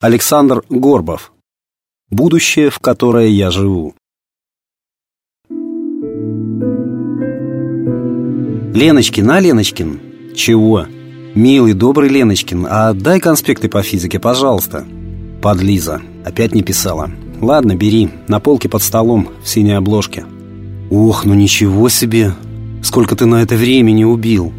Александр 0.00 0.62
Горбов. 0.70 1.32
Будущее, 2.08 2.70
в 2.70 2.78
которое 2.78 3.26
я 3.26 3.50
живу. 3.50 3.96
Леночкин, 8.74 9.28
а, 9.28 9.40
Леночкин? 9.40 10.00
Чего? 10.36 10.86
Милый, 11.34 11.72
добрый 11.72 12.10
Леночкин, 12.10 12.68
а 12.70 12.92
дай 12.92 13.18
конспекты 13.18 13.68
по 13.68 13.82
физике, 13.82 14.20
пожалуйста. 14.20 14.86
Подлиза. 15.42 16.00
Опять 16.24 16.54
не 16.54 16.62
писала. 16.62 17.10
Ладно, 17.40 17.74
бери. 17.74 18.08
На 18.28 18.38
полке 18.38 18.68
под 18.68 18.84
столом, 18.84 19.30
в 19.42 19.48
синей 19.48 19.72
обложке. 19.72 20.24
Ох, 20.92 21.24
ну 21.24 21.34
ничего 21.34 21.88
себе! 21.88 22.34
Сколько 22.84 23.16
ты 23.16 23.26
на 23.26 23.42
это 23.42 23.56
времени 23.56 24.04
убил! 24.04 24.52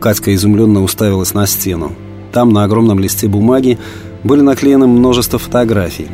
Катька 0.00 0.34
изумленно 0.34 0.82
уставилась 0.82 1.34
на 1.34 1.46
стену. 1.46 1.92
Там, 2.32 2.48
на 2.48 2.64
огромном 2.64 2.98
листе 2.98 3.28
бумаги, 3.28 3.78
были 4.26 4.40
наклеены 4.40 4.86
множество 4.86 5.38
фотографий. 5.38 6.08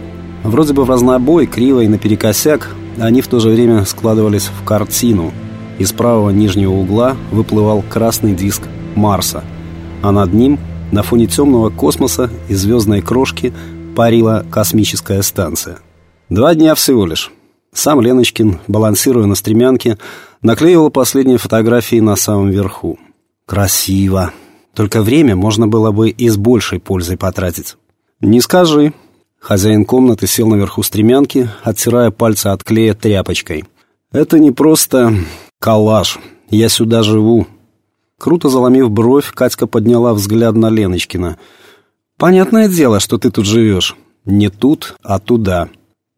Вроде 0.45 0.73
бы 0.73 0.85
в 0.85 0.91
разнобой, 0.91 1.47
криво 1.47 1.81
и 1.81 1.89
наперекосяк, 1.89 2.69
они 2.99 3.23
в 3.23 3.29
то 3.29 3.41
же 3.41 3.49
время 3.49 3.85
складывались 3.85 4.49
в 4.49 4.65
картину. 4.65 5.33
Из 5.79 5.93
правого 5.93 6.31
нижнего 6.31 6.73
угла 6.73 7.17
выплывал 7.31 7.83
красный 7.89 8.35
диск 8.35 8.63
Марса, 8.95 9.43
а 10.03 10.13
над 10.13 10.33
ним, 10.35 10.59
на 10.91 11.03
фоне 11.03 11.27
темного 11.27 11.71
космоса 11.71 12.31
и 12.49 12.55
звездной 12.55 13.01
крошки, 13.01 13.53
парила 13.97 14.45
космическая 14.51 15.23
станция. 15.23 15.79
Два 16.29 16.55
дня 16.55 16.75
всего 16.75 17.07
лишь. 17.07 17.33
Сам 17.73 18.03
Леночкин, 18.03 18.59
балансируя 18.69 19.27
на 19.27 19.35
стремянке, 19.35 19.97
наклеивал 20.43 20.91
последние 20.91 21.39
фотографии 21.39 22.01
на 22.01 22.17
самом 22.17 22.51
верху. 22.51 22.99
Красиво. 23.47 24.33
Только 24.75 25.03
время 25.03 25.37
можно 25.37 25.67
было 25.67 25.91
бы 25.91 26.11
и 26.11 26.29
с 26.29 26.37
большей 26.37 26.81
пользой 26.81 27.17
потратить. 27.17 27.77
«Не 28.23 28.41
скажи». 28.41 28.95
Хозяин 29.41 29.85
комнаты 29.85 30.29
сел 30.29 30.47
наверху 30.47 30.85
стремянки, 30.85 31.51
оттирая 31.65 32.13
пальцы 32.13 32.47
от 32.47 32.63
клея 32.63 32.95
тряпочкой. 32.95 33.65
«Это 34.13 34.39
не 34.39 34.53
просто 34.53 35.13
коллаж. 35.59 36.21
Я 36.49 36.69
сюда 36.69 37.03
живу». 37.03 37.49
Круто 38.19 38.49
заломив 38.49 38.89
бровь, 38.89 39.33
Катька 39.33 39.67
подняла 39.67 40.15
взгляд 40.15 40.55
на 40.55 40.71
Леночкина. 40.71 41.39
«Понятное 42.17 42.69
дело, 42.69 43.01
что 43.01 43.19
ты 43.19 43.33
тут 43.33 43.45
живешь. 43.45 43.97
Не 44.25 44.49
тут, 44.49 44.95
а 45.03 45.19
туда. 45.19 45.69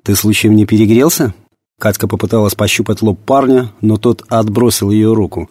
Ты 0.02 0.14
случаем 0.14 0.54
не 0.54 0.66
перегрелся?» 0.66 1.32
Катька 1.80 2.06
попыталась 2.06 2.54
пощупать 2.54 3.00
лоб 3.00 3.18
парня, 3.24 3.72
но 3.80 3.96
тот 3.96 4.24
отбросил 4.28 4.90
ее 4.90 5.14
руку. 5.14 5.48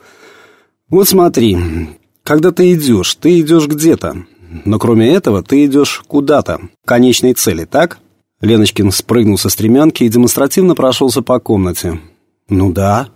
«Вот 0.90 1.10
смотри, 1.10 1.58
когда 2.22 2.52
ты 2.52 2.74
идешь, 2.74 3.16
ты 3.16 3.40
идешь 3.40 3.66
где-то. 3.66 4.28
Но 4.66 4.80
кроме 4.80 5.10
этого, 5.14 5.44
ты 5.44 5.66
идешь 5.66 6.04
куда-то, 6.08 6.62
к 6.84 6.88
конечной 6.88 7.34
цели, 7.34 7.66
так?» 7.66 8.00
Леночкин 8.42 8.92
спрыгнул 8.92 9.38
со 9.38 9.50
стремянки 9.50 10.04
и 10.04 10.10
демонстративно 10.10 10.76
прошелся 10.76 11.22
по 11.22 11.40
комнате. 11.40 12.00
«Ну 12.50 12.72
да». 12.72 13.10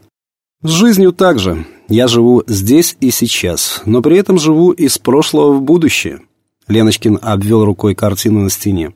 «С 0.64 0.70
жизнью 0.70 1.12
так 1.12 1.38
же. 1.38 1.66
Я 1.90 2.08
живу 2.08 2.44
здесь 2.48 2.96
и 3.00 3.12
сейчас, 3.12 3.82
но 3.86 4.02
при 4.02 4.18
этом 4.18 4.40
живу 4.40 4.72
из 4.72 4.98
прошлого 4.98 5.54
в 5.54 5.62
будущее». 5.62 6.22
Леночкин 6.68 7.20
обвел 7.22 7.66
рукой 7.66 7.94
картину 7.94 8.42
на 8.42 8.50
стене. 8.50 8.94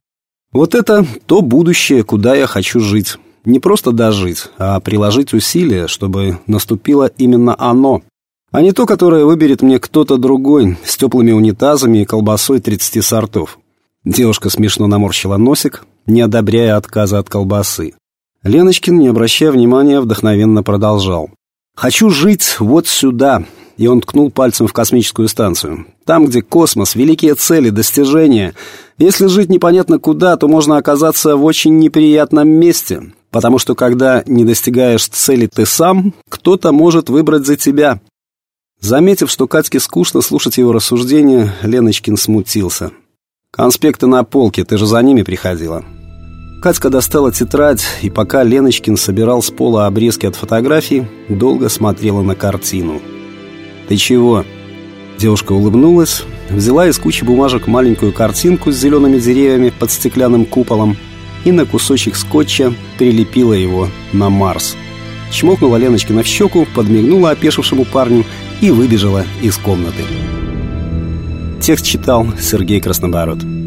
«Вот 0.51 0.73
это 0.73 1.05
то 1.25 1.41
будущее, 1.41 2.03
куда 2.03 2.35
я 2.35 2.47
хочу 2.47 2.79
жить. 2.79 3.17
Не 3.43 3.59
просто 3.59 3.91
дожить, 3.91 4.45
а 4.57 4.79
приложить 4.79 5.33
усилия, 5.33 5.87
чтобы 5.87 6.39
наступило 6.47 7.07
именно 7.17 7.55
оно, 7.57 8.03
а 8.51 8.61
не 8.61 8.73
то, 8.73 8.85
которое 8.85 9.25
выберет 9.25 9.61
мне 9.61 9.79
кто-то 9.79 10.17
другой, 10.17 10.77
с 10.83 10.97
теплыми 10.97 11.31
унитазами 11.31 11.99
и 11.99 12.05
колбасой 12.05 12.59
30 12.59 13.03
сортов. 13.03 13.57
Девушка 14.03 14.49
смешно 14.49 14.87
наморщила 14.87 15.37
носик, 15.37 15.85
не 16.05 16.21
одобряя 16.21 16.75
отказа 16.75 17.19
от 17.19 17.29
колбасы. 17.29 17.93
Леночкин, 18.43 18.97
не 18.97 19.07
обращая 19.07 19.51
внимания, 19.51 19.99
вдохновенно 20.01 20.63
продолжал. 20.63 21.29
«Хочу 21.75 22.09
жить 22.09 22.57
вот 22.59 22.87
сюда», 22.87 23.45
и 23.77 23.87
он 23.87 24.01
ткнул 24.01 24.31
пальцем 24.31 24.67
в 24.67 24.73
космическую 24.73 25.27
станцию. 25.27 25.85
«Там, 26.05 26.25
где 26.25 26.41
космос, 26.41 26.95
великие 26.95 27.35
цели, 27.35 27.69
достижения. 27.69 28.53
Если 28.97 29.27
жить 29.27 29.49
непонятно 29.49 29.99
куда, 29.99 30.35
то 30.37 30.47
можно 30.47 30.77
оказаться 30.77 31.35
в 31.35 31.45
очень 31.45 31.77
неприятном 31.77 32.49
месте, 32.49 33.13
потому 33.29 33.59
что 33.59 33.75
когда 33.75 34.23
не 34.25 34.43
достигаешь 34.43 35.07
цели 35.07 35.47
ты 35.47 35.65
сам, 35.65 36.13
кто-то 36.27 36.71
может 36.71 37.09
выбрать 37.09 37.45
за 37.45 37.55
тебя. 37.55 38.01
Заметив, 38.81 39.29
что 39.29 39.47
Катьке 39.47 39.79
скучно 39.79 40.21
слушать 40.21 40.57
его 40.57 40.73
рассуждения, 40.73 41.53
Леночкин 41.61 42.17
смутился. 42.17 42.91
«Конспекты 43.51 44.07
на 44.07 44.23
полке, 44.23 44.65
ты 44.65 44.77
же 44.77 44.87
за 44.87 44.99
ними 45.03 45.21
приходила». 45.21 45.85
Катька 46.63 46.89
достала 46.89 47.31
тетрадь, 47.31 47.83
и 48.01 48.09
пока 48.09 48.43
Леночкин 48.43 48.97
собирал 48.97 49.43
с 49.43 49.51
пола 49.51 49.85
обрезки 49.85 50.25
от 50.25 50.35
фотографий, 50.35 51.05
долго 51.29 51.69
смотрела 51.69 52.23
на 52.23 52.35
картину. 52.35 53.01
«Ты 53.87 53.97
чего?» 53.97 54.45
Девушка 55.19 55.51
улыбнулась, 55.51 56.23
взяла 56.49 56.87
из 56.87 56.97
кучи 56.97 57.23
бумажек 57.23 57.67
маленькую 57.67 58.11
картинку 58.11 58.71
с 58.71 58.77
зелеными 58.77 59.19
деревьями 59.19 59.71
под 59.77 59.91
стеклянным 59.91 60.45
куполом 60.45 60.97
и 61.45 61.51
на 61.51 61.65
кусочек 61.65 62.15
скотча 62.15 62.73
прилепила 62.97 63.53
его 63.53 63.89
на 64.13 64.29
Марс. 64.29 64.75
Чмокнула 65.31 65.77
Леночкина 65.77 66.23
в 66.23 66.27
щеку, 66.27 66.67
подмигнула 66.73 67.31
опешившему 67.31 67.85
парню 67.85 68.25
и 68.61 68.71
выбежала 68.71 69.25
из 69.41 69.57
комнаты. 69.57 70.03
Текст 71.59 71.85
читал 71.85 72.25
Сергей 72.39 72.79
Краснобород. 72.79 73.60